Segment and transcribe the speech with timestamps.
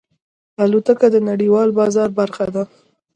[0.63, 2.63] الوتکه د نړیوال بازار برخه ده.